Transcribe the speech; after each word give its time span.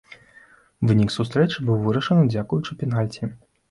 Вынік 0.93 1.13
сустрэчы 1.17 1.57
быў 1.69 1.77
вырашаны 1.87 2.29
дзякуючы 2.33 2.71
пенальці. 2.85 3.37